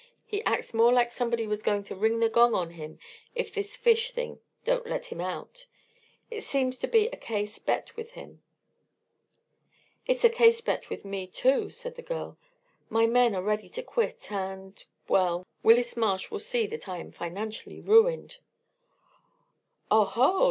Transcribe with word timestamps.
"He 0.25 0.43
acts 0.45 0.73
more 0.73 0.91
like 0.91 1.11
somebody 1.11 1.45
was 1.45 1.61
going 1.61 1.83
to 1.83 1.95
ring 1.95 2.21
the 2.21 2.27
gong 2.27 2.55
on 2.55 2.71
him 2.71 2.97
if 3.35 3.53
this 3.53 3.75
fish 3.75 4.09
thing 4.09 4.39
don't 4.65 4.87
let 4.87 5.11
him 5.11 5.21
out. 5.21 5.67
It 6.31 6.41
seems 6.41 6.79
to 6.79 6.87
be 6.87 7.05
a 7.09 7.15
case 7.15 7.59
bet 7.59 7.95
with 7.95 8.09
him." 8.13 8.41
"It's 10.07 10.23
a 10.23 10.29
case 10.31 10.59
bet 10.59 10.89
with 10.89 11.05
me, 11.05 11.27
too," 11.27 11.69
said 11.69 11.97
the 11.97 12.01
girl. 12.01 12.35
"My 12.89 13.05
men 13.05 13.35
are 13.35 13.43
ready 13.43 13.69
to 13.69 13.83
quit, 13.83 14.31
and 14.31 14.83
well, 15.07 15.45
Willis 15.61 15.95
Marsh 15.95 16.31
will 16.31 16.39
see 16.39 16.65
that 16.65 16.89
I 16.89 16.97
am 16.97 17.11
financially 17.11 17.79
ruined!" 17.79 18.37
"Oho! 19.91 20.39